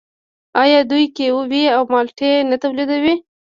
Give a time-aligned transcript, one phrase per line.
[0.61, 3.15] آیا دوی کیوي او مالټې نه تولیدوي؟